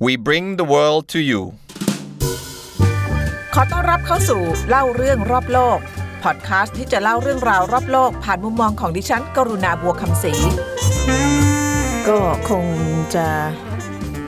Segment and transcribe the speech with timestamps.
[0.00, 1.42] We bring the world to you
[3.54, 5.78] ขอต้อนรับเข้าสู่เล่าเรื่องรอบโลก
[6.22, 10.32] พอดคาสต์ที่จะเล่าเรื่องราวรอบโลก ผ่านมุมมองของดิฉัน กรุณาบัวคำศรี
[12.08, 12.18] ก็
[12.50, 12.66] คง
[13.14, 13.26] จะ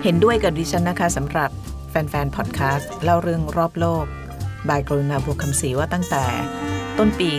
[0.03, 1.51] เห็นด้วยกับดิฉันนะคะสำหรับ
[1.91, 4.05] แฟนๆ พอดคาสต์เล่าเรื่องรอบโลก
[4.69, 6.25] บายกรุณาบัวคำศรีว่าตั้งแต่
[6.99, 7.31] ต้นปี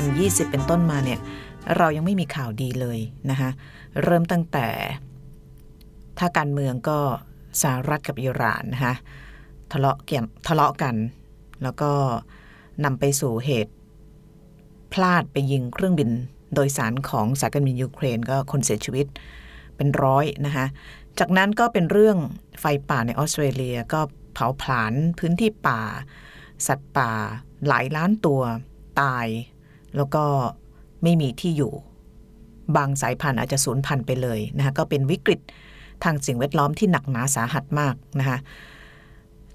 [0.00, 1.20] 2020 เป็นต้นมาเนี่ย
[1.76, 2.98] เรายังไม่มีข่าวดีเลย
[3.30, 3.50] นะคะ
[4.04, 4.68] เริ่มตั้งแต่
[6.18, 7.00] ถ้าการเมืองก็
[7.62, 8.94] สหรัฐกับอิหร่านนะคะ
[9.72, 10.94] ทะเลาะเกี่ยมทะเลาะกัน
[11.62, 11.90] แล้วก็
[12.84, 13.74] นำไปสู่เหตุ
[14.92, 16.10] พลาดไปยิงเครื่องบิน
[16.54, 19.06] โดยสารของสายการบินยูเครนก็คนเสียชีวิต
[19.76, 20.66] เป็นร้อยนะคะ
[21.18, 22.16] จากนั้นก็เป็นเรื่อง
[22.60, 24.00] ไฟป่าในออสเตรเลียก็
[24.34, 25.80] เผาผลาญพื้นที่ป่า
[26.66, 27.10] สัตว์ป่า
[27.68, 28.42] หลายล้านตัว
[29.00, 29.26] ตาย
[29.96, 30.24] แล้วก็
[31.02, 31.72] ไม่มีที่อยู่
[32.76, 35.40] บางสายพันธุ์อาจจะสูญพันธุ์ไปเลยนะคะก็เป็นวิกฤต
[36.04, 38.38] ทางสิ่งแวดล้อมที่หนักหนาสาหัสมากนะคะ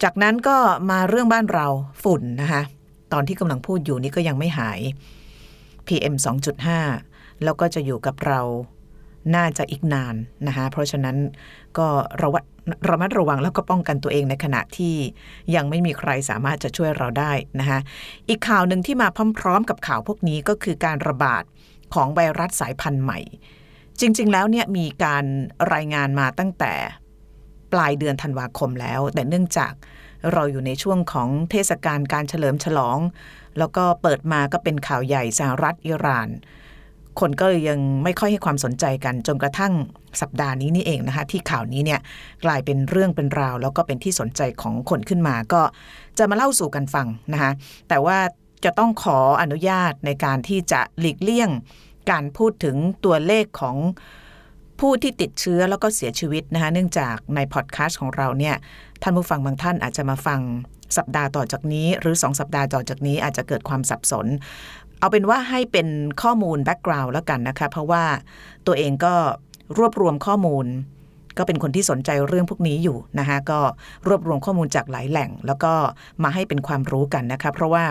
[0.04, 0.58] จากนั้นก็
[0.90, 1.68] มาเรื่องบ้านเรา
[2.04, 2.62] ฝุ่นนะคะ
[3.13, 4.79] ตอนที่กำลังพูดอยู่นี่ก็ยังไม่หาย
[5.87, 6.15] PM
[6.79, 8.41] 2.5 แล้วก็จะอยู่กับเรา
[9.35, 10.15] น่าจะอีกนาน
[10.48, 11.18] นะคะเพราะฉะนั้น
[11.77, 11.87] ก็
[12.21, 12.43] ระวัด
[12.90, 14.96] ระมัดระวังแล้วก็ป้องกันตัวเองในขณะที่
[15.55, 17.80] ยังไม่มีใครสามารถจะช่วยเราได้นะคะ
[18.30, 19.07] อีกข่าวหนึ่งที่มา
[19.40, 21.43] พร้อมๆกับข่าวพวกนี้ก็คือการระบาด
[21.93, 23.20] ของไวรัสสายพันธุ์ใหม่
[23.99, 25.26] จริง ๆ แล้วเนี่ยมีการ
[25.74, 26.74] รายงานมาตั้งแต่
[27.74, 29.74] ปลายเดือนธันวาคมแล้ว แต่เนื่องจาก
[30.34, 32.99] เราอยู่ในช่วงของเทศกาลการเฉลิมฉลอง
[33.57, 36.29] แล้วก็เปิดมาก็เป็นข่าวใหญ่สหรัฐอิหร่าน
[37.20, 39.74] คนก็ยังไม่ค่อยให้ความสนใจกันจนกระทั่ง
[40.21, 41.99] สัปดาห์นี้นี่เองนะคะ ที่ข่าวนี้เนี่ย
[42.46, 45.62] กลายเป็นเรื่องเป็นราว แล้วก็เป็นที่สนใจของคนขึ้นมาก็
[46.18, 47.52] จะมาเล่าสู่กันฟังนะคะ
[47.90, 48.18] แต่ว่า
[48.65, 51.49] จะต้องขออนุญาตในการที่จะหลีกเลี่ยง
[52.12, 52.76] การพูดถึง
[53.06, 53.78] ตัวเลขของ
[54.80, 58.56] ผู้ที่ติดเชื้อแล้วก็เสียชีวิตนะคะเนื่องจากในพอดแคสต์ของเราเนี่ย
[59.02, 60.40] ท่านผู้ฟังบางท่านอาจจะมาฟัง
[60.98, 64.28] สัปดาห์ต่อจากนี้ หรือ 2 สัปดาห์ต่อจากนี้อาจจะเกิดความสับสน
[65.00, 65.88] เอาเป็นว่าให้เป็น
[66.22, 68.04] ข้อมูล background แล้วกันนะคะ เพราะว่า
[68.68, 69.14] ตัวเองก็
[69.78, 70.66] รวบรวมข้อมูล
[71.38, 73.60] ก็เป็นคนที่สนใจเรื่องพวกนี้อยู่นะคะก็
[74.08, 75.74] รวบรวมข้อมูลจากหลายแหล่ง แล้วก็
[76.24, 77.86] มาให้เป็นความรู้กันนะคะ เพราะว่า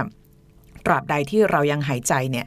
[0.87, 2.47] ตราบใดที่เรายังหายใจเนี่ย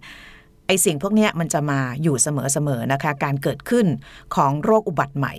[0.67, 3.87] ไอสิ่งพวกนี้มันจะมาอยู่เสมอๆนะคะ การเกิดขึ้น
[4.35, 5.33] ของโรคอุบัติใหม่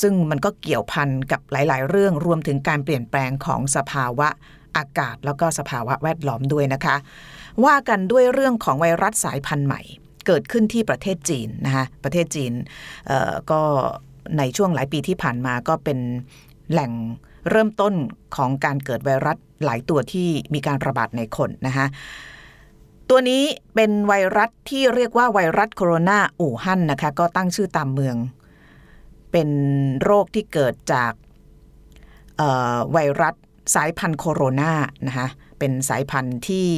[0.00, 4.28] ซึ่งมันก็เกี่ยวพันกับหลาย ๆ เรื่องรวมถึงการเปลี่ยนแปลงของสภาวะ
[4.76, 6.96] อากาศ แล้วก็สภาวะแวดล้อมด้วยนะคะ
[7.64, 9.80] ว่ากันด้วยเรื่องของไวรัสสายพันธุ์ใหม่
[10.26, 12.52] เกิดขึ้นที่ประเทศจีนนะคะประเทศจีน
[13.50, 13.60] ก็
[14.38, 15.98] ในช่วงหลายปีที่ผ่านมาก็เป็น
[16.70, 16.92] แหล่ง
[17.50, 17.94] เริ่มต้น
[18.36, 21.86] ของการเกิดไวรัสหลายตัวที่มีการระบาดในคนนะคะ
[23.08, 23.42] ตัวนี้
[23.74, 28.16] เป็นไวรัสที่เรียกว่าไวรัสโคโรนาอู่ฮั่นนะคะ ก็ตั้งชื่อตามเมือง
[29.32, 29.48] เป็น
[30.04, 31.12] โรคที่เกิดจาก
[32.92, 33.34] ไวรัส
[33.74, 34.72] สายพันธุ์โคโรนา
[35.06, 35.26] นะคะ
[35.58, 36.68] เป็นสายพันธุ์ที่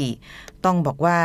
[0.65, 1.19] ต้องบอกว่า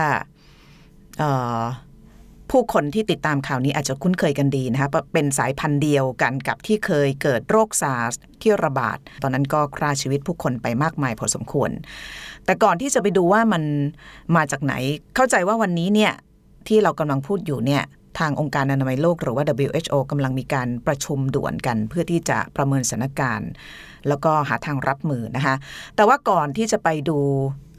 [2.52, 11.70] ผู้คนที่ติดตามข่าวนี้อาจจะคุ้นเคยกันดีนะคะเป็นสายพันธุ์เดียวกันกับที่เคยเกิดโรคซาร์สที่ระบาด ตอนนั้นก็ฆ่าชีวิตผู้คนไปมากมายพอสมควร
[12.46, 13.64] แต่ก่อนที่จะไปดูว่ามัน
[14.36, 14.74] มาจากไหน
[15.16, 16.14] เข้าใจว่าวันนี้เนี่ย
[16.68, 17.84] ที่เรากำลังพูดอยู่เนี่ย
[18.20, 23.50] ทางองค์การอนามัยโลกหรือว่า WHO กำลังมีการประชุมด่วนกัน เพื่อที่จะประเมินสถานการณ์
[24.08, 25.56] แล้วก็หาทางรับมือนะคะ
[25.96, 27.20] แต่ว่าก่อนที่จะไปดู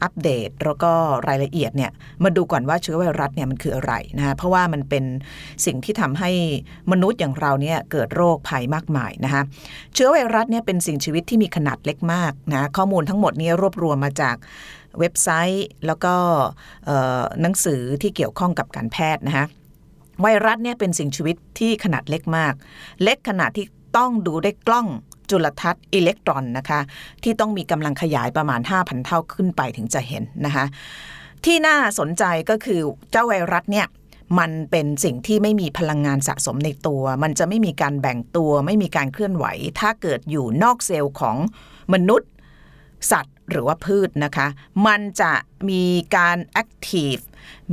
[0.03, 0.91] อัปเดตแล้วก็
[1.27, 1.91] รายละเอียดเนี่ย
[2.23, 5.03] มาดูก่อนว่าเชื้อไวรัสเนี่ยมันคืออะไรนะคะเพราะว่ามันเป็น
[5.65, 6.31] สิ่งที่ทำให้
[6.91, 9.41] มนุษย์อย่างเราเนี่ยเกิดโรคภัยมากมายนะคะ
[9.93, 14.35] เชื้อไวรัสเนี่ยเป็นสิ่งชีวิตที่มีขนาดเล็กมากนะข้อมูลทั้งหมดนี้รวบรวมมาจาก
[14.99, 16.13] เว็บไซต์ แล้วก็
[17.41, 19.45] หนังสือที่เกี่ยวข้องกับการแพทย์นะคะ
[20.21, 22.53] ไวรัสเนี่ยเป็นสิ่งชีวิตที่ขนาดเล็กมาก
[23.03, 23.65] เล็กขนาดที่
[23.97, 24.87] ต้องดูด้วยกล้อง
[25.29, 26.79] จุลทรรศน์อิเล็กตรอนนะคะ
[27.23, 30.65] ที่ต้องมีกำลังขยายประมาณ 5,000 เท่าขึ้นไปถึงจะเห็นนะคะ
[31.45, 32.79] ที่น่าสนใจก็คือ
[33.11, 33.87] เจ้าไวรัสเนี่ย
[34.39, 39.45] มันเป็นสิ่งที่ไม่มีพลังงานสะสมในตัว มันจะไม่มีการแบ่งตัว ไม่มีการเคลื่อนไหว
[39.79, 41.37] ถ้าเกิดอยู่นอกเซลล์ของ
[41.93, 42.29] มนุษย์
[43.11, 44.47] สัตว์หรือว่าพืชนะคะ
[44.87, 45.33] มันจะ
[45.69, 45.83] มี
[46.15, 47.15] การแอคทีฟ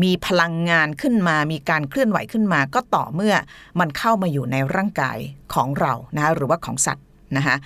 [0.02, 3.34] มีพลังงานขึ้นมา มีการเคลื่อนไหวขึ้นมา ก็ต่อเมื่อ
[3.80, 5.18] มันเข้ามาอยู่ในร่างกาย
[5.54, 7.04] ของเรานะหรือว่าของสัตว์
[7.36, 7.56] นะคะ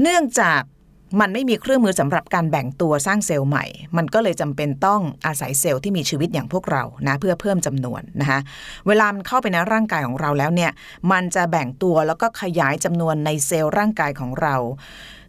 [0.00, 0.62] เนื่องจาก
[1.20, 3.64] มันไม่มีเครื่องมือสำหรับการแบ่งตัวสร้างเซลล์ใหม่
[3.96, 8.40] มันก็เลยจำเป็นต้องอาศัยเซลล์ที่มีชีวิตอย่างพวกเรานะเพื่อเพิ่มจำนวนนะคะ
[8.86, 10.70] เวลามันเข้าไปในร่างกายของเราแล้วเนี่ย
[11.12, 14.56] มันจะแบ่งตัวแล้วก็ขยายจำนวนในเซลล์ร่างกายของเรา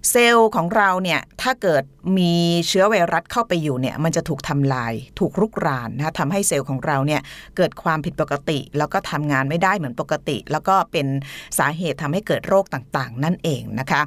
[0.10, 1.84] เซลล์ของเราเนี่ยถ้าเกิด
[2.18, 2.34] มี
[2.68, 7.22] เชื้อไวรัสเข้าไปอยู่เนี่ยมันจะถูกทำลาย ถูกรุกรานนะคะทำให้เซลล์ของเราเนี่ย
[7.58, 11.08] เกิดความผิดปกติ แล้วก็ทำงานไม่ได้เหมือนปกติ แล้วก็เป็น
[11.60, 14.02] สาเหตุทำให้เกิดโรคต่างๆ นั่นเองนะคะ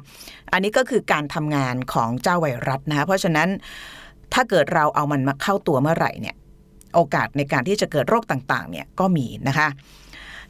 [0.51, 3.49] อันนี้ก็คือการทำงานของเจ้าไวรัสนะคะเพราะฉะนั้น
[4.33, 6.35] ถ้าเกิดเราเอามันมาเข้าตัวเมื่อไหร่เนี่ย
[6.95, 9.67] โอกาสในการที่จะเกิดโรคต่างๆเนี่ยก็มีนะคะ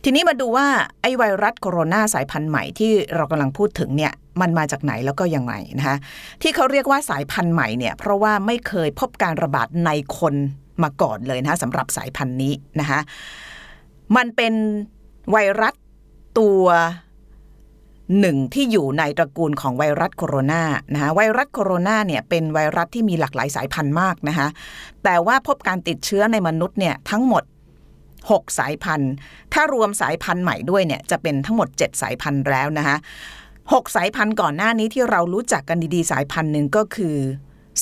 [0.04, 0.68] ทีนี้มาดูว่า
[1.02, 5.98] ไอไวรัสโคโรนาสายพันธุ์ใหม่ที่เรากำลังพูดถึงเนี่ย มันมาจากไหนแล้วก็ยังไงนะคะ
[6.42, 10.36] ที่เขาเรียกว่าสายพันธุ์ใหม่เนี่ยเพราะว่าไม่เคยพบการระบาดในคน
[10.84, 13.00] มาก่อนเลยนะคะสำหรับสายพันธุ์นี้นะคะ
[14.16, 14.54] มันเป็น
[15.32, 15.76] ไวรัส
[16.40, 16.64] ตัว
[18.20, 24.48] หนึ่งที่อยู่ในตระกูลของไวรัสโคโรนานะคะไวรัสโคโรนาเนี่ยเป็นไวรัสที่มีหลากหลายสายพันธุ์มากนะคะ
[25.04, 27.44] แต่ว่าพบการติดเชื้อในมนุษย์เนี่ยทั้งหมด
[28.00, 29.12] 6 สายพันธุ์
[29.54, 32.98] ถ้ารวมสายพันธุ์ใหม่ด้วยเนี่ยจะเป็นทั้งหมด 7 สายพันธุ์แล้วนะคะ
[33.74, 37.18] หกสายพันธุ์ก่อนหน้านี้ที่เรารู้จักกันดีๆ สายพันธุ์หนึ่งก็คือ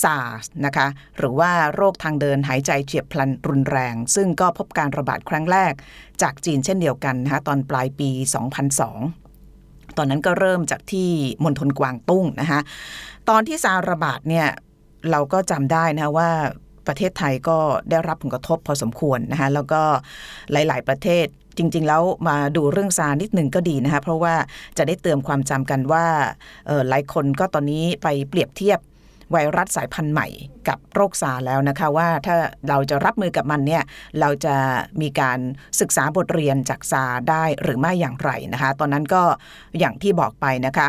[0.04, 0.88] ซาร์สนะคะ
[1.18, 5.74] หรือว่าโรคทางเดินหายใจเฉียบพลันรุนแรง ซึ่งก็พบการระบาดครั้งแรก
[6.22, 8.10] จากจีนเช่นเดียวกันนะคะตอนปลายปี
[9.04, 11.10] 2002 ตอนนั้นก็เริ่มจากที่
[11.44, 12.60] มณฑลกวางตุ้งนะคะ
[13.30, 14.48] ตอนที่ซาร์ระบาดเนี่ย
[15.12, 16.30] เราก็จำได้นะะว่า
[16.88, 17.58] ประเทศไทยก็
[17.90, 19.82] ได้รับผลกระทบพอสมควรนะคะแล้วก็
[20.52, 21.26] หลาย ๆ ประเทศ
[21.58, 24.36] จริง ๆ แล้วมาดูเรื่องซานิดหนึ่งก็ดีนะคะเพราะว่า
[24.78, 26.06] จะได้เติมความจำกันว่า
[26.90, 28.80] หลายคนก็ตอนนี้ไปเปรียบเทียบ
[29.32, 30.28] ไวรัสสายพันธุ์ใหม่
[30.68, 32.36] กับโรคซาแล้วนะคะว่าถ้า
[32.70, 33.84] เราจะรับมือกับมันเนี่ย
[34.20, 34.56] เราจะ
[35.02, 35.40] มีการ
[35.80, 39.24] ศึกษาบทเรียนจากซาได้หรือไม่อย่างไรนะคะ ตอนนั้นก็
[39.80, 40.88] อย่างที่บอกไปนะคะ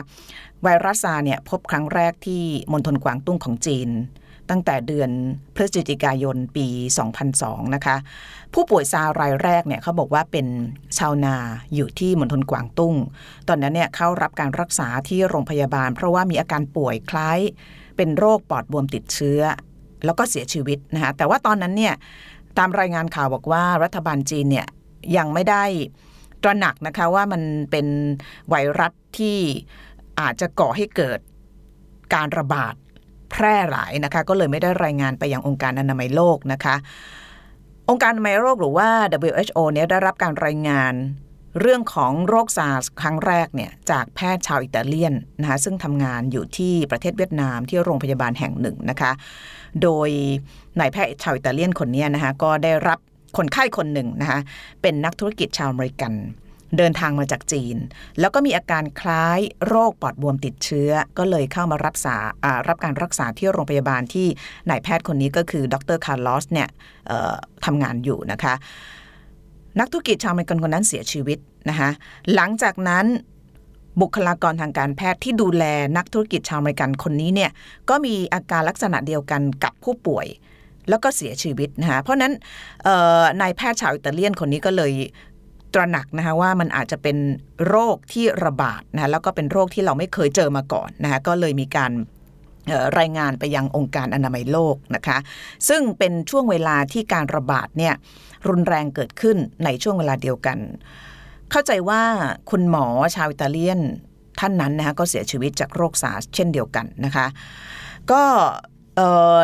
[0.63, 3.89] ไวรัสซาเนี่ยพบครั้งแรกที่มณฑลกวางตุ้งของจีน
[4.51, 5.11] ตั้งแต่เดือน
[5.55, 6.67] พฤศจิกายนปี
[7.21, 7.97] 2002 นะคะ
[8.55, 10.47] ผู้ป่วยซารายแรกเนี่ยเขาบอกว่าเป็น
[10.99, 11.37] ชาวนา
[11.75, 12.95] อยู่ที่มณฑลกวางตุ้ง
[13.49, 17.39] ตอนนั้นเนี่ยเขารับการรักษาที่โรงพยาบาล เพราะว่ามีอาการป่วยคล้าย
[17.97, 19.41] เป็นโรคปอดบวมติดเชื้อ
[20.05, 21.95] แล้วก็เสียชีวิตนะคะแต่ว่าตอนนั้นเนี่ย
[22.59, 24.67] ตามรายงานข่าวบอกว่ารัฐบาลจีนเนี่ย
[25.17, 25.65] ยังไม่ได้
[26.43, 27.87] ตระหนักนะคะว่ามันเป็น
[28.49, 29.39] ไวรัสที่
[30.21, 31.19] อาจจะก่อให้เกิด
[32.15, 32.75] การระบาด
[33.35, 36.75] แพร่หลายนะคะ ก็เลยไม่ได้รายงานไปยังองค์การอนามัยโลกนะคะ
[37.91, 38.89] องค์การอนามัยโลกหรือว่า
[39.29, 40.95] WHO เนี่ยได้รับการรายงาน
[41.61, 49.13] เรื่องของโรคซาร์สครั้งแรกเนี่ยจากแพทย์ชาวอิตาเลียนนะคะซึ่งทำงานอยู่ที่ประเทศเวียดนามที่โรงพยาบาลแห่งหนึ่งนะคะ
[49.83, 50.09] โดย
[50.81, 52.99] นายแพทย์ชาวอิตาเลียนคนนี้นะคะก็ได้รับ
[53.37, 54.39] คนไข้คนหนึ่งนะคะ
[54.83, 56.13] เป็นนักธุรกิจชาวอเมริกัน
[56.79, 57.77] เดินทางมาจากจีน
[58.21, 62.17] แล้วก็มีอาการคล้ายโรคปอดบวมติดเชื้อ ก็เลยเข้ามารับษา
[62.69, 64.27] รับการรักษาที่โรงพยาบาลที่
[64.71, 66.69] นายแพทย์คนนี้ก็คือดรคาร์ลอสเนี่ย
[67.65, 68.55] ทำงานอยู่นะคะ
[69.81, 71.39] นักธุรกิจชาวอเมริกันคนนั้นเสียชีวิต
[71.69, 71.91] นะคะ
[72.35, 73.07] หลังจากนั้น
[74.01, 75.65] บุคลากรทางการแพทย์ที่ดูแล
[75.97, 77.51] นักธุรกิจชาวอเมริกันคนนี้เนี่ย
[77.91, 80.27] ก็มีอาการลักษณะเดียวกันกับผู้ป่วย
[80.89, 82.33] แล้วก็เสียชีวิตนะคะเพราะนั้น
[83.41, 84.93] นายแพทย์ชาวอิตาเลียนคนนี้ก็เลย
[85.75, 87.17] ตระหนักนะคะว่ามันอาจจะเป็น
[87.69, 91.93] โรคที่ระบาดนะคะแล้วก็เป็นโรคที่เราไม่เคยเจอมาก่อนนะคะก็เลยมีการ
[92.99, 95.19] รายงานไปยังองค์การอนามัยโลกนะคะ
[95.69, 97.95] ซึ่งเป็นช่วงเวลาที่การระบาดเนี่ย
[98.49, 100.59] รุนแรงเกิดขึ้นในช่วงเวลาเดียวกัน
[101.51, 102.03] เข้าใจว่า
[102.51, 103.81] คุณหมอชาวอิตาเลียน
[104.41, 107.27] ท่านนั้นนะคะก็เสียชีวิตจากโรคซาร์สเช่นเดียวกันนะคะ
[108.13, 108.23] ก็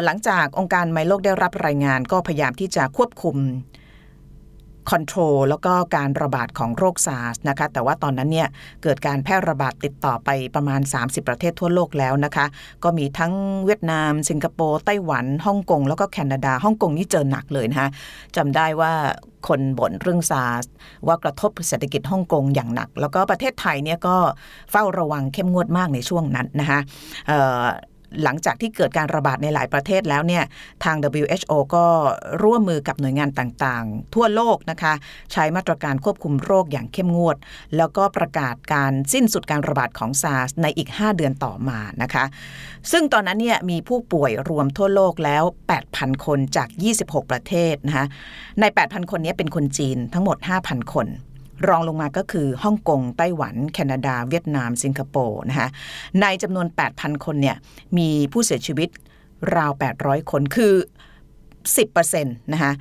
[0.04, 3.36] หลังจากองค์การอนามัยโลกได้รับรายงานก็พยายามที่จะควบคุม
[4.90, 8.48] control แล้วก็การระบาดของโรคซาร์สนะคะแต่ว่าตอนนั้นเนี่ย
[8.82, 12.46] เกิดการแพร่ระบาดติดต่อไปประมาณ 30 ประเทศทั่วโลกแล้วนะคะ
[12.84, 13.32] ก็มีทั้ง
[13.64, 17.88] เวียดนาม สิงคโปร์ไต้หวันฮ่องกงแล้วก็แคนาดาฮ่องกงนี่เจอหนักเลยนะคะ
[18.36, 18.92] จำได้ว่า
[19.48, 20.64] คนบ่นเรื่องซาร์ส
[21.06, 24.16] ว่ากระทบเศรษฐกิจฮ่องกงอย่างหนัก แล้วก็ประเทศไทยเนี่ยก็
[24.70, 26.80] เฝ้าระวังเข้มงวดมากในช่วงนั้นนะคะ
[28.22, 30.44] หลังจากที่เกิดการระบาดในหลายประเทศแล้วเนี่ย
[30.84, 31.84] ทาง WHO ก็
[32.42, 34.92] ร่วมมือกับหน่วยงานต่างๆ ทั่วโลกนะคะ
[35.32, 37.36] ใช้มาตรการควบคุมโรคอย่างเข้มงวด
[37.76, 42.24] แล้วก็ประกาศการสิ้นสุดการระบาดของซาร์สในอีก 5 เดือนต่อมานะคะ
[42.92, 45.44] ซึ่งตอนนั้นเนี่ยมีผู้ป่วยรวมทั่วโลกแล้ว
[45.84, 46.68] 8,000 คนจาก
[47.00, 48.06] 26 ประเทศนะคะ
[48.60, 51.08] ใน 8,000 คนนี้เป็นคนจีนทั้งหมด 5,000 คน
[51.68, 55.68] รองลงมาก็คือฮ่องกง ไต้หวัน แคนาดา เวียดนาม สิงคโปร์นะคะ
[56.20, 57.56] ในจำนวน 8,000 คนเนี่ย
[57.98, 58.88] มีผู้เสียชีวิต
[59.56, 60.74] ราว 800 คนคือ
[61.62, 62.72] 10%นะคะ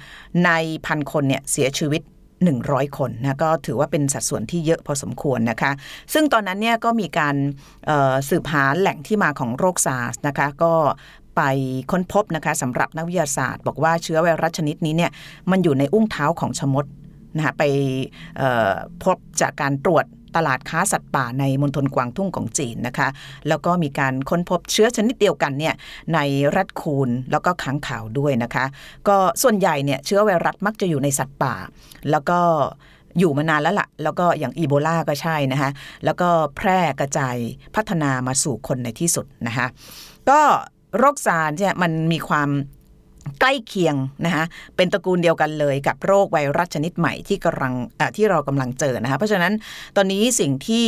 [0.45, 0.51] ใน
[0.85, 2.01] พันคนเนี่ยเสียชีวิต
[2.49, 5.71] 100 คนนะก็ถือว่าเป็นสัดส่วนที่เยอะพอสมควรนะคะ
[6.13, 7.35] ซึ่งตอนนั้นเนี่ยก็มีการ
[8.29, 10.73] สืบหาแหล่งที่มาของโรคซาร์สนะคะก็
[11.37, 11.41] ไป
[11.91, 15.11] ค้นพบนะคะสำหรับนักวิทยาศาสตร์ บอกว่าเชื้อไวรัสชนิดนี้เนี่ย
[15.51, 16.85] มันอยู่ในอุ้งเท้าของชมด
[17.35, 17.63] นะคะไป
[19.03, 20.05] พบจากการตรวจ
[20.37, 23.07] ตลาดค้าสัตว์ป่าในมณฑลกวางตุ้งของจีนนะคะ
[23.47, 25.73] แล้วก็มีการค้นพบเชื้อชนิดเดียวกันเนี่ย
[26.13, 26.19] ใน
[26.55, 28.65] รัดคูนแล้วก็ค้างข่าวด้วยนะคะ
[29.07, 31.55] ก็ส่วนใหญ่เนี่ยเชื้อไวรัสมักจะอยู่ในสัตว์ป่า
[32.11, 32.39] แล้วก็
[33.19, 35.69] อยู่มานานแล้วละ่ะ แล้วก็อย่างอีโบลาก็ใช่นะคะ
[36.05, 37.35] แล้วก็แพร่กระจาย
[37.75, 39.67] พัฒนามาสู่คนในที่สุดนะคะ
[40.29, 40.39] ก็
[40.97, 42.49] โรคซาร์เนี่ยมันมีความ
[43.39, 43.95] ใกล้เคียง
[44.25, 44.45] นะคะ
[44.75, 47.73] เป็นตระกูลเดียวกันเลยกับโรคไวรัสชนิดใหม่ที่กำลัง
[48.15, 49.53] ที่เรากำลังเจอนะคะเพราะฉะนั้น
[49.95, 50.87] ตอนนี้สิ่งที่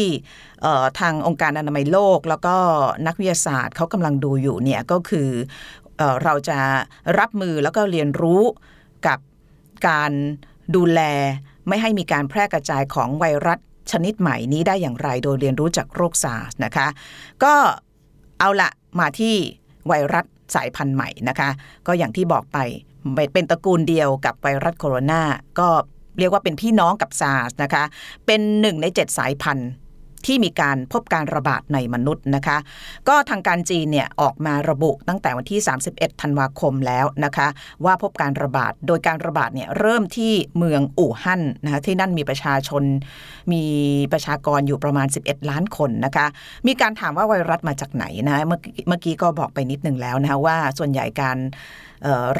[1.00, 2.56] ทางองค์การอนามัยโลก แล้วก็
[3.08, 5.30] นักวิทยาศาสตร์เขากำลังดูอยู่เนี่ยก็คือ
[6.24, 6.60] เราจะ
[7.20, 8.42] รับมือแล้วก็เรียนรู้
[9.08, 9.20] กับ
[9.88, 10.12] การ
[10.76, 11.02] ดูแล
[11.68, 13.60] ไม่ให้มีการแพร่กระจายของไวรัส
[13.92, 16.88] ชนิดใหม่นี้ได้อย่างไร โดยเรียนรู้จากโรคซาร์สนะคะ
[17.44, 17.54] ก็
[18.40, 18.70] เอาละ
[19.00, 19.36] มาที่
[19.88, 21.50] ไวรัส สายพันธุ์ใหม่นะคะ
[21.88, 22.58] ก็อย่างที่บอกไป
[23.34, 25.22] เป็นตระกูลเดียวกับไวรัสโคโรนา
[25.60, 25.68] ก็
[26.20, 27.84] เรียกว่าเป็นพี่น้องกับซาร์สนะคะ
[28.26, 29.70] เป็นหนึ่งในเจ็ดสายพันธุ์
[30.26, 32.58] ที่มีการพบการระบาดในมนุษย์นะคะ
[33.08, 35.60] ก็ทางการจีนเนี่ยออกมาระบุตั้งแต่วันที่
[35.92, 37.48] 31 ธันวาคมแล้วนะคะ
[37.86, 42.84] ว่าพบการระบาดโดยการระบาดเนี่ยเริ่มที่เมืองอู่ฮั่นนะคะที่นั่นมีประชาชน
[43.54, 43.64] มี
[44.12, 46.26] ประชากรอยู่ประมาณ 11 ล้านคนนะคะ
[46.68, 51.38] มีการถามว่าไวรัสมาจากไหนนะเมื่อกี้ก็บอกไปนิดนึงแล้วนะคะว่าส่วนใหญ่การ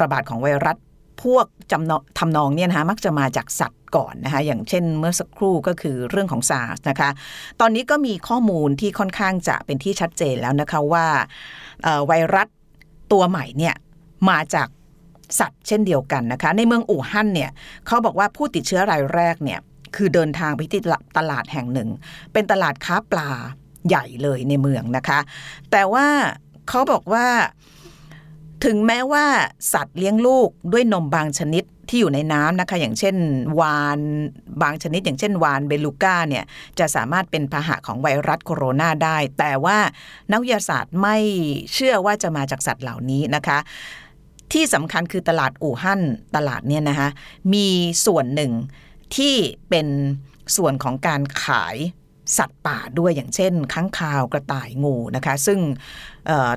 [0.00, 0.76] ระบาดของไวรัส
[1.22, 7.10] พวกจำนทำนองเนี่ยนะคะมักจะมาจากสัตว์ก่อนนะคะอย่างเช่นเมื่อสักครู่ก็คือเรื่องของซาร์สนะคะ
[7.60, 11.06] ตอนนี้ก็มีข้อมูลที่ค่อนข้างจะเป็นที่ชัดเจนแล้วนะคะว่า
[12.06, 12.48] ไวรัส
[13.12, 13.74] ตัวใหม่เนี่ย
[14.30, 14.68] มาจาก
[15.40, 17.50] สัตว์เช่นเดียวกันนะคะ ในเมืองอู่ฮั่นเนี่ย
[17.86, 19.60] เขาบอกว่าผู้ติดเชื้อรายแรกเนี่ย
[19.96, 20.82] คือเดินทางไปที่
[21.18, 21.88] ตลาดแห่งหนึ่ง
[22.32, 23.30] เป็นตลาดค้าปลา
[23.88, 25.18] ใหญ่เลยในเมืองนะคะ
[25.70, 26.06] แต่ว่า
[26.68, 27.26] เขาบอกว่า
[28.64, 29.26] ถึงแม้ว่า
[29.72, 33.16] สัตว์เลี้ยงลูกด้วยนมบางชนิดที่อยู่ในน้ำนะคะ อย่างเช่น
[33.60, 34.00] วาน
[34.62, 36.44] บางชนิด อย่างเช่น วานเบลูก้าเนี่ย
[36.78, 39.78] จะสามารถเป็นพาหะของไวรัสโคโรนาได้ แต่ว่า
[40.30, 41.16] นักวิทยาศาสตร์ไม่
[41.72, 43.58] เชื่อว่าจะมาจากสัตว์เหล่านี้นะคะ
[44.52, 46.02] ที่สำคัญคือตลาดอู่ฮั่น
[46.36, 47.08] ตลาดเนี่ยนะคะ
[47.54, 47.68] มี
[48.06, 48.52] ส่วนหนึ่ง
[49.16, 49.34] ที่
[49.68, 49.86] เป็น
[50.56, 51.76] ส่วนของการขาย
[52.38, 55.58] สัตว์ป่าด้วยอย่างเช่นค้างคาวกระต่ายงูนะคะ ซึ่ง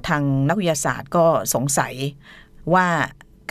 [0.08, 1.94] ทางนักวิทยาศาสตร์ก็สงสัย
[2.74, 2.88] ว่า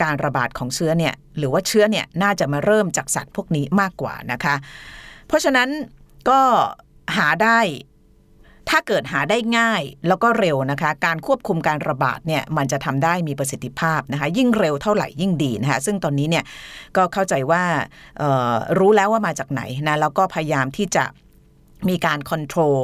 [0.01, 4.55] การระบาดของเชื้อเนี่ยหรือว่าเชื้อเนี่ยน่าจะมาเริ่มจากสัตว์พวกนี้มากกว่านะคะ
[5.27, 5.69] เพราะฉะนั้น
[6.29, 6.39] ก็
[7.17, 7.59] หาได้
[8.69, 16.43] ถ้าเกิดหาได้ง่ายแล้วก็เร็วนะคะ การควบคุมการระบาดเนี่ยมันจะทำได้มีประสิทธิภาพนะคะ ยิ่งเร็วเท่าไหร่ยิ่งดีนะคะซึ่งตอนนี้เนี่ย
[16.97, 17.63] ก็เข้าใจว่า
[18.79, 21.05] รู้แล้วว่ามาจากไหนนะแล้วก็พยายามที่จะ
[21.89, 22.77] มีการคอนโทรล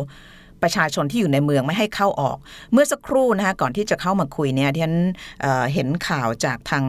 [0.64, 2.38] ประชาชนที่อยู่ในเมืองไม่ให้เข้าออก
[2.74, 4.96] เมื่อสักครู่นะคะก่อนที่จะเข้ามาคุยเนี่ยที่ฉัน
[5.74, 6.86] เห็นข่าวจากทาง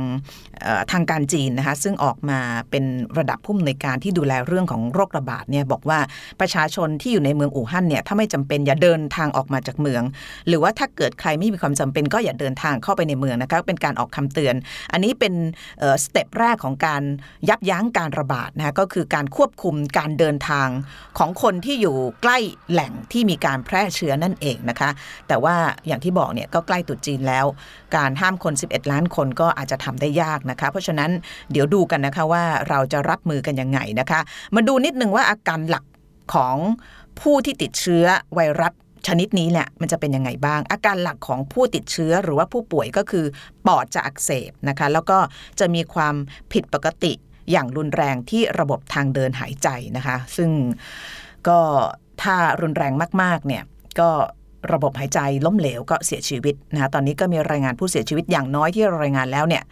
[0.92, 2.84] ทางการจีนนะคะซึ่งออกมาเป็น
[3.18, 5.98] ระดับผู้อำนวยการที่ดูแลเรื่องของโรคระบาดเนี่ยบอกว่า
[6.40, 10.02] ประชาชนที่อยู่ในเมืองอู่ฮั่นเนี่ยถ้าไม่จำเป็นอย่าเดินทางออกมาจากเมือง
[10.48, 14.54] หรือว่าถ้าเกิดใครไม่มีความจำเป็นก็อย่าเดินทางเข้าไปในเมืองนะคะเป็นการออกคำเตือน
[14.92, 15.34] อันนี้เป็น
[16.04, 17.02] สเต็ปแรกของการ
[17.48, 20.68] ยับยั้งการระบาดนะคะก็คือการควบคุมการเดินทาง
[21.18, 22.38] ของคนที่อยู่ใกล้
[22.70, 24.90] แหล่งที่มีการแพร่เชื้อนั่นเองนะคะ
[25.28, 25.54] แต่ว่า
[25.86, 27.46] อย่างที่บอกเนี่ยก็ใกล้ตุดจีนแล้ว
[27.96, 31.10] การห้ามคน 11 ล้านคนก็อาจจะทำได้ยากนะคะ เพราะฉะนั้น
[31.52, 34.20] เดี๋ยวดูกันนะคะว่าเราจะรับมือกันยังไงนะคะ
[34.54, 35.84] มาดูนิดนึงว่าอาการหลัก
[36.34, 36.56] ของ
[37.20, 38.04] ผู้ที่ติดเชื้อ
[38.34, 38.72] ไวรัส
[39.08, 43.24] ชนิดนี้เนี่ยมันจะเป็นยังไงบ้าง อาการหลักของผู้ติดเชื้อหรือว่าผู้ป่วยก็คือ
[43.66, 45.18] ปอดจะอักเสบนะคะ แล้วก็
[45.60, 46.14] จะมีความ
[46.52, 47.12] ผิดปกติ
[47.50, 50.50] อย่างรุนแรงที่ระบบทางเดินหายใจนะคะ ซึ่ง
[51.48, 51.60] ก็
[52.20, 52.92] ถ้ารุนแรง
[53.22, 53.62] มากๆเนี่ย
[54.00, 54.10] ก็
[54.72, 59.62] ระบบหายใจล้มเหลวก็เสียชีวิตนะคะตอนนี้ก็มีรายงานผู้เสียชีวิตอย่างน้อยที่รายงานแล้วเนี่ย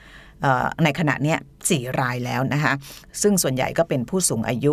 [0.85, 1.35] ในขณะนี้
[1.71, 2.73] สี่รายแล้วนะคะ
[3.23, 4.73] ซึ่งส่วนใหญ่ก็เป็นผู้สูงอายุ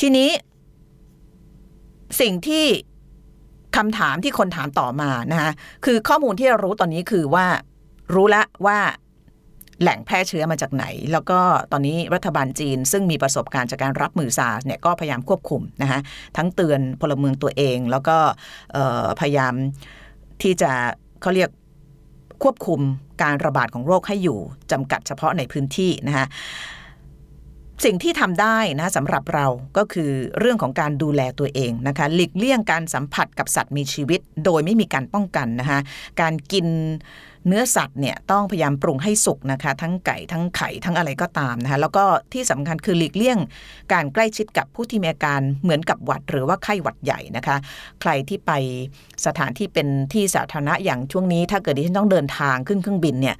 [0.00, 0.30] ทีนี้
[2.20, 2.64] สิ่งที่
[3.76, 5.50] คำถามที่คนถามต่อมานะคะ
[5.84, 7.46] คือข้อมูลที่เรารู้ตอนนี้คือว่า
[8.14, 8.78] รู้แล้วว่า
[9.82, 11.40] แหล่งแพร่เชื้อมาจากไหน แล้วก็
[11.72, 16.00] ตอนนี้รัฐบาลจีน ซึ่งมีประสบการณ์จากการรับมือซาร์เนี่ยก็พยายามควบคุมนะคะ
[16.36, 18.16] ทั้งเตือนพลเมืองตัวเอง แล้วก็
[19.20, 19.54] พยายาม
[20.42, 20.72] ที่จะ
[21.20, 21.50] เขาเรียก
[22.42, 22.80] ควบคุม
[23.22, 24.38] การระบาดของโรคให้อยู่
[24.72, 26.26] จำกัดเฉพาะในพื้นที่นะคะ
[27.84, 35.80] สิ่งที่ทำได้นะสำหรับเราก็คือเรื่องของการดูแลตัวเองนะคะหลีกเลี่ยงการสัมผัสกับสัตว์มีชีวิต โดยไม่มีการป้องกันนะคะ
[36.20, 36.66] การกิน
[37.46, 43.38] เนื้อสัตว์เนี่ยต้องพยายามปรุงให้สุกนะคะทั้งไก่ทั้งไข่ทั้งอะไรก็ตามนะคะแล้วก็ที่สำคัญคือหลีกเลี่ยง
[43.92, 47.56] การใกล้ชิดกับผู้ที่มีอาการเหมือนกับหวัด หรือว่าไข้หวัดใหญ่นะคะ
[48.00, 48.52] ใครที่ไป
[49.26, 53.36] สถานที่เป็นที่สาธารณะอย่างช่วงนี้ ถ้าเกิดที่ฉันต้องเดินทางขึ้นเครื่องบินเนี่ย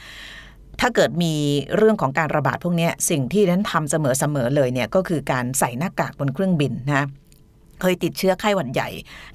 [0.80, 1.34] ถ้าเกิดมี
[1.76, 7.06] เรื่องของการระบาดพวกนี้สิ่งที่นั้นทำเสมอๆเลยเนี่ยก็คือการใส่หน้ากากบนเครื่องบินนะ
[7.80, 8.88] เคยติดเชื้อไข้หวัดใหญ่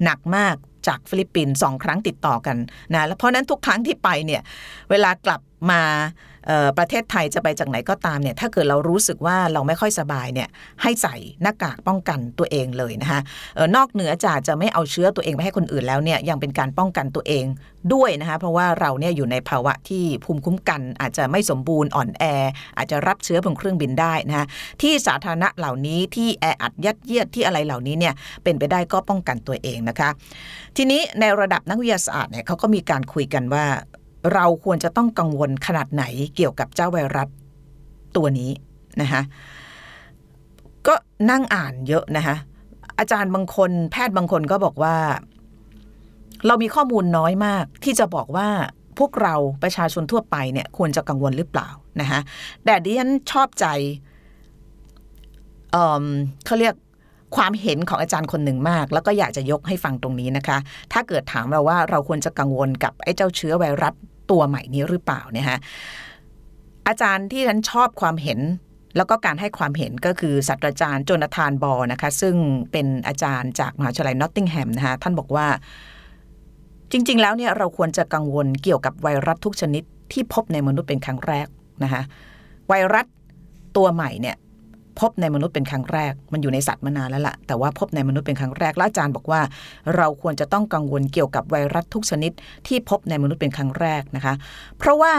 [0.04, 0.56] หนักมาก
[0.88, 2.58] จากฟิลิปปินส์สองครั้งติดต่อกัน
[2.94, 4.42] นะแล้วเพราะนั้นทุกครั้งที่ไปเนี่ย
[4.90, 5.82] เวลากลับมา
[6.78, 10.48] ประเทศไทยจะไปจากไหนก็ตามเนี่ยถ้าเกิดเรารู้สึกว่าเราไม่ค่อยสบายเนี่ย
[10.82, 13.20] ให้ใส่หน้ากากป้องกันตัวเองเลยนะคะ
[13.76, 17.46] นอกเหนือจากจะไม่เอาเชื้อตัวเองไปให้คนอื่นแล้วเนี่ยยังเป็นการป้องกันตัวเอง
[17.94, 22.24] ด้วยนะคะเพราะว่าเราเนี่ยอยู่ในภาวะที่ภูมิคุ้มกัน อาจจะไม่สมบูรณ์อ่อนแอ
[22.78, 24.46] อาจจะรับเชื้อบนเครื่องบินได้นะคะ
[24.82, 30.10] ที่สาธารณะเหล่านี้ที่แออัดยัดเยียดที่อะไรเหล่านี้เนี่ยเป็นไปได้ก็ป้องกันตัวเองนะคะ
[30.78, 33.66] ทีนี้ในระดับนักวิทยาศาสตร์เนี่ยเขาก็มีการคุยกันว่า
[34.34, 36.04] เราควรจะต้องกังวลขนาดไหน
[36.36, 37.28] เกี่ยวกับเจ้าไวรัส
[38.16, 38.52] ตัวนี้
[39.02, 39.22] นะคะ
[40.88, 40.94] ก็
[41.32, 42.36] นั่งอ่านเยอะนะคะ
[43.00, 44.96] อาจารย์บางคน แพทย์บางคนก็บอกว่า
[46.48, 48.48] เรามีข้อมูลน้อยมากที่จะบอกว่า
[49.00, 51.70] พวกเราประชาชนทั่วไปเนี่ยควรจะกังวลหรือเปล่า
[52.02, 52.20] นะคะ
[52.66, 53.66] แต่ดิฉันชอบใจ
[55.72, 56.76] เเขาเรียก
[57.36, 60.58] ความเห็นของอาจารย์คนหนึ่งมาก แล้วก็อยากจะยกให้ฟังตรงนี้นะคะ
[60.94, 63.94] ถ้าเกิดถามเราว่าเราควรจะกังวลกับไอ้เจ้าเชื้อไวรัส
[64.32, 65.60] ตัวใหม่นี้หรือเปล่าเนี่ยฮะ
[66.88, 68.40] อาจารย์ที่ฉันชอบความเห็น
[68.98, 72.36] แล้วก็การให้ความเห็นก็คือศาสตราจารย์โจนาธานบอนะคะ ซึ่ง
[72.72, 75.48] เป็นอาจารย์จากมหาวิทยาลัยนอตติงแฮมนะคะท่านบอกว่า
[76.92, 81.48] จริง ๆ แล้วเนี่ยเราควรจะกังวลเกี่ยวกับไวรัสทุกชนิดที่พบในมนุษย์เป็นครั้งแรก
[81.84, 82.02] นะคะ
[82.70, 83.06] ไวรัส
[83.78, 84.36] ตัวใหม่เนี่ย
[85.00, 89.42] พบในมนุษย์เป็นครั้งแรก มันอยู่ในสัตว์มานานแล้วละ่ะ แต่ว่าพบในมนุษย์เป็นครั้งแรกและอาจารย์บอกว่า
[89.96, 92.32] เราควรจะต้องกังวลเกี่ยวกับไวรัสทุกชนิด
[92.68, 94.34] ที่พบในมนุษย์เป็นครั้งแรกนะคะ
[94.78, 95.14] เพราะว่า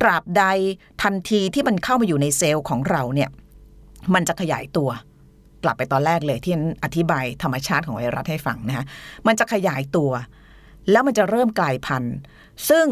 [0.00, 0.44] ตราบใด
[1.02, 3.30] ทันทีที่มันเข้ามาอยู่ในเซลล์ของเราเนี่ย
[4.14, 4.90] มันจะขยายตัว
[5.64, 6.54] กลับไปตอนแรกเลยที่
[6.84, 8.84] อธิบายธรรมชาติของไวรัสให้ฟังนะคะ
[9.26, 10.10] มันจะขยายตัว
[10.90, 12.16] แล้วมันจะเริ่มกลายพันธุ์
[12.68, 12.86] ซึ่ง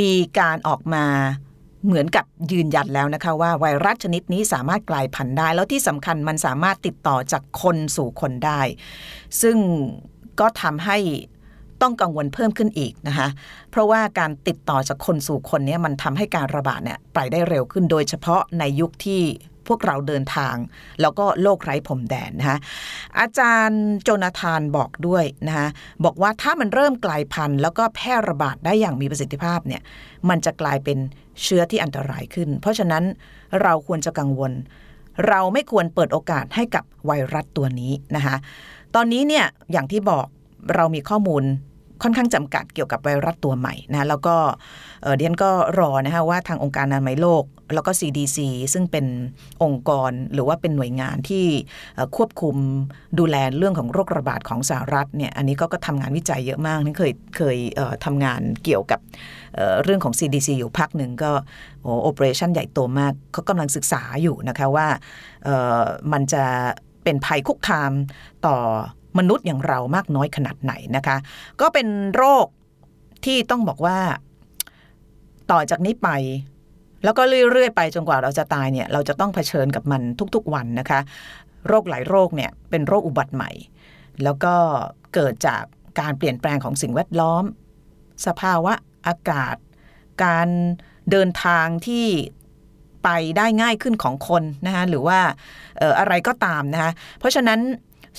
[0.00, 1.04] มีการออกมา
[1.84, 8.60] เหมือนกับยืนยันแล้วนะคะว่าไวรัสชนิดนี้สามารถกลายพันธุ์ได้ แล้วที่สำคัญมันสามารถติดต่อจากคนสู่คนได้
[9.42, 9.56] ซึ่ง
[10.40, 10.98] ก็ทำให้
[11.82, 13.28] ต้องกังวลเพิ่มขึ้นอีกนะคะ
[13.70, 19.22] เพราะว่าการติดต่อจากคนสู่คนนี้มันทำให้การระบาดเนี่ยไปได้เร็วขึ้นโดยเฉพาะในยุคที่
[19.68, 20.56] พวกเราเดินทาง
[21.00, 22.58] แล้วก็โลกไร้พรมแดนนะคะ
[23.18, 25.68] อาจารย์โจนาธานบอกด้วยนะคะ
[26.04, 29.82] บอกว่าถ้ามันเริ่มกลายพันธุ์ แล้วก็แพร่ระบาดได้อย่างมีประสิทธิภาพเนี่ย
[30.28, 30.98] มันจะกลายเป็น
[31.42, 33.04] เชื้อที่อันตรายขึ้น เพราะฉะนั้น
[33.62, 34.52] เราควรจะกังวล
[35.28, 38.36] เราไม่ควรเปิดโอกาสให้กับไวรัสตัวนี้นะคะ
[38.94, 40.26] ตอนนี้เนี่ยอย่างที่บอก
[40.74, 41.42] เรามีข้อมูล
[42.02, 44.36] ค่อนข้างจำกัดเกี่ยวกับไวรัสตัวใหม่นะแล้วก็
[45.16, 48.38] เดียนก็รอนะคะว่าทางองค์การอนามัยโลก แล้วก็ CDC
[48.72, 49.06] ซึ่งเป็น
[49.62, 51.44] องค์กรหรือว่าเป็นหน่วยงานที่
[52.16, 52.56] ควบคุม
[53.18, 57.56] ดูแลเรื่องของโรคระบาดของสหรัฐเนี่ยอันนี้ก็ก็ทำงานวิจัยเยอะมากนี่เคยเคย
[58.04, 59.00] ทำงานเกี่ยวกับ
[59.82, 61.30] เรื่องของ CDC อยู่พักหนึ่งก็
[62.02, 64.88] โอเปอเรชั่นใหญ่โตมากเขากำลังศึกษาอยู่นะคะว่า
[66.12, 66.44] มันจะ
[67.04, 67.92] เป็นภัยคุกคาม
[68.46, 68.56] ต่อ
[69.18, 71.16] มนุษย์อย่างเรามากน้อยขนาดไหนนะคะ
[71.60, 72.46] ก็เป็นโรค
[73.24, 73.98] ที่ต้องบอกว่า
[75.50, 76.08] ต่อจากนี้ไป
[77.04, 80.02] แล้วก็เรื่อยๆไปจนกว่าเราจะตายเนี่ยเราจะต้องเผชิญกับมัน
[80.34, 81.00] ทุกๆวันนะคะ
[81.68, 83.50] โรคหลายโรคเนี่ยเป็นโรคอุบัติใหม่
[84.24, 84.54] แล้วก็
[85.14, 85.62] เกิดจาก
[86.00, 87.44] การเปลี่ยนแปลงของสิ่งแวดล้อม
[88.26, 88.72] สภาวะ
[89.06, 89.56] อากาศ
[90.24, 90.48] การ
[91.10, 92.06] เดินทางที่
[93.04, 95.18] ไปได้ง่ายขึ้นของคนนะคะหรือว่า
[95.98, 97.60] อะไรก็ตามนะคะเพราะฉะนั้น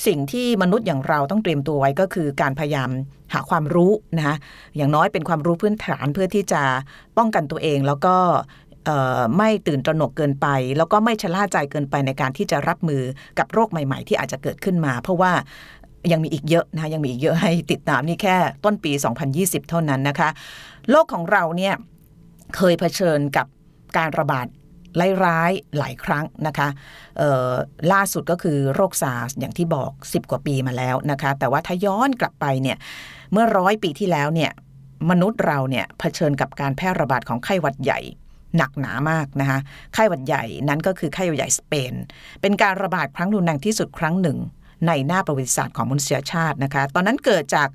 [0.05, 2.89] สิ่งที่มนุษย์อย่างเราต้องเตรียมตัวไว้ก็คือการพยายาม
[3.33, 4.35] หาความรู้นะคะ
[4.75, 6.61] อย่างน้อยเป็นความรู้พื้นฐานเพื่อที่จะ
[7.17, 8.15] ป้องกันตัวเองแล้วก็
[9.37, 13.01] ไม่ตื่นตระหนกเกินไป แล้วก็ไม่ชะล่าใจเกินไปในการที่จะรับมือ
[13.39, 15.31] กับโรคใหม่ๆ ที่อาจจะเกิดขึ้นมา เพราะว่า
[16.11, 18.91] ยังมีอีกเยอะนะคะยังมีอีกเยอะให้ติดตามนี่แค่ต้นปี
[19.31, 20.29] 2020 เท่านั้นนะคะ
[20.89, 21.73] โลกของเราเนี่ย
[22.55, 23.47] เคยเผชิญกับ
[23.97, 24.47] การระบาด
[25.25, 26.67] ร้ายๆหลายครั้งนะคะ
[27.91, 32.77] ล่าสุดก็คือโรคซาร์สอย่างที่บอก 10 กว่าปีมาแล้วนะคะแต่ว่าถ้าย้อนกลับไปเนี่ย
[33.31, 34.51] เมื่อร้อยปีที่แล้วเนี่ย
[35.09, 37.99] มนุษย์เราเนี่ยเผชิญกับการแพร่ระบาดของไข้หวัดใหญ่
[38.57, 39.59] หนักหนามากนะคะ
[39.93, 41.93] ไข้หวัดใหญ่นั้นก็คือไข้หวัดใหญ่สเปน
[42.41, 44.37] เป็นการระบาดครั้งรุนแรงที่สุดครั้งหนึ่ง
[44.87, 47.69] ในหน้าประวัติศาสตร์ของมนุษยชาตินะคะตอนนั้นเกิดจาก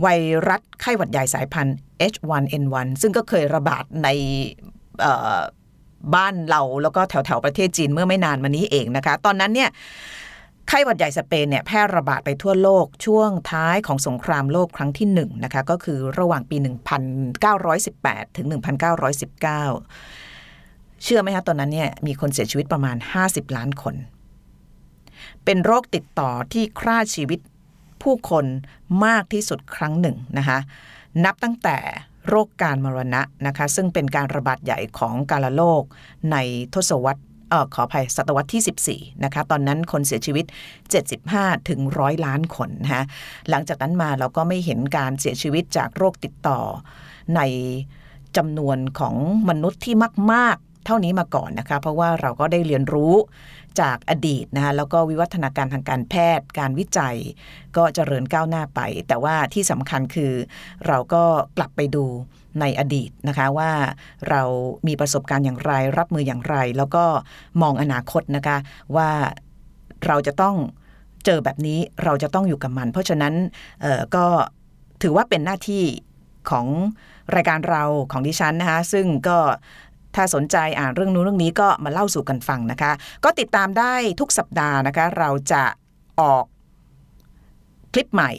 [0.00, 0.06] ไว
[0.48, 1.76] รัสไข้หวัดใหญ่สายพันธุ์
[2.12, 4.08] H1N1 ซึ่งก็เคยระบาดใน
[6.14, 9.70] บ้านเราแล้วก็แถวแถวประเทศจีนเมื่อไม่นานมานี้เองนะคะ ตอนนั้นเนี่ย
[10.68, 16.56] ไข้หวัดใหญ่สเปนเนี่ยแพร่ระบาดไปทั่วโลกช่วงท้ายของสงครามโลกครั้งที่1นนะคะก็คือระหว่างปี
[17.86, 19.42] 1918 ถึง 1919
[21.02, 23.94] เชื่อไหมคะตอนนั้นเนี่ยมีคนเสียชีวิตประมาณ 50 ล้านคน
[25.44, 27.40] เป็นโรคติดต่อที่ฆ่าชีวิต
[28.02, 28.44] ผู้คน
[29.06, 30.58] มากที่สุดครั้งหนึ่งนะคะ
[31.24, 31.78] นับตั้งแต่
[32.28, 35.82] โรคการมรณะนะคะซึ่งเป็นการระบาดใหญ่ของกาลโลก
[36.32, 36.36] ใน
[36.74, 40.44] ทศวรรษเออขออภัยศตวรรษที่ 14 นะคะ ตอนนั้นคนเสียชีวิต
[41.06, 43.04] 75 ถึงร้อยล้านคนนะคะ
[43.50, 46.60] หลังจากนั้นมาเราก็ไม่เห็นการเสียชีวิตจากโรคติดต่อ
[47.36, 47.40] ใน
[48.36, 49.14] จำนวนของ
[49.48, 49.94] มนุษย์ที่
[50.32, 53.14] มาก ๆ เท่านี้มาก่อนนะคะ เพราะว่าเราก็ได้เรียนรู้
[53.80, 57.16] จากอดีตนะคะแล้วก็วิวัฒนาการทางการแพทย์ การวิจัย
[57.76, 60.32] ก็เจริญก้าวหน้าไป แต่ว่าที่สำคัญคือ
[60.86, 61.22] เราก็
[61.56, 62.04] กลับไปดู
[62.60, 63.70] ในอดีตนะคะว่า
[64.30, 64.42] เรา
[64.86, 67.04] มีประสบการณ์อย่างไร รับมืออย่างไร แล้วก็
[67.62, 68.56] มองอนาคตนะคะ
[68.96, 69.10] ว่า
[70.06, 70.56] เราจะต้อง
[71.24, 73.34] เจอแบบนี้เราจะต้องอยู่กับมัน เพราะฉะนั้น
[74.16, 74.26] ก็
[75.02, 75.84] ถือว่าเป็นหน้าที่
[76.50, 76.66] ของ
[77.34, 79.38] รายการเราของดิฉันนะคะซึ่งก็
[80.16, 82.92] ถ้าสนใจอ่านเรื่องนู้นเรื่องนี้ก็มาเล่าสู่กันฟังนะคะ
[83.24, 85.62] ก็ติดตามได้ทุกสัปดาห์นะคะ เราจะ
[86.20, 86.44] ออก
[87.92, 88.30] คลิปใหม่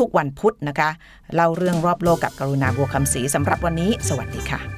[0.00, 0.90] ทุกๆวันพุธนะคะ
[1.34, 4.77] เล่าเรื่องรอบโลกกับกรุณาบัวคำศรีสำหรับวันนี้ สวัสดีค่ะ